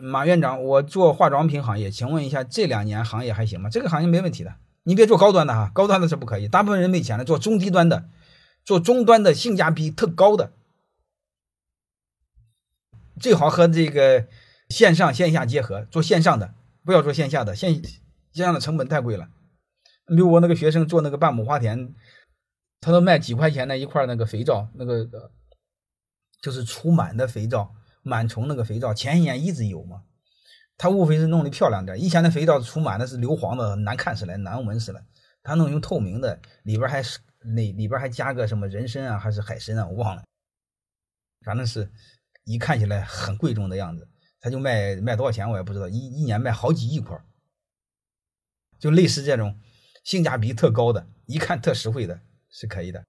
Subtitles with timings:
[0.00, 3.68] 马院长，我做化妆品行业，请问一下，这两年行业还行吗？
[3.70, 8.08] 这个行业没问题的，你别做高端的哈，高端的是不可以，大部分人没钱的，做中低端的，
[8.64, 10.52] 做中端的性价比特高的，
[13.20, 14.26] 最好和这个
[14.68, 16.54] 线上线下结合，做线上的，
[16.84, 17.74] 不要做线下的，线
[18.32, 19.28] 线上的成本太贵了。
[20.06, 21.94] 比如我那个学生做那个半亩花田，
[22.80, 25.08] 他都卖几块钱的一块那个肥皂，那个
[26.40, 27.74] 就是除螨的肥皂。
[28.04, 30.04] 螨虫那个肥皂前一年一直有嘛，
[30.76, 32.00] 他无非是弄的漂亮点。
[32.00, 35.04] 以前的肥皂除螨的是硫磺的，难看死了，难闻死了。
[35.42, 40.22] 他弄用透明的，里边还是那里边还加个什么人参啊，还是海参啊，我忘了。
[41.44, 41.90] 反正是
[42.44, 44.08] 一看起来很贵重的样子，
[44.40, 47.18] 他就卖卖多少钱我也不知道，一一年卖好几亿块。
[48.78, 49.60] 就类似这种
[50.04, 53.04] 性价比特高的，一看特实惠的，是可以的。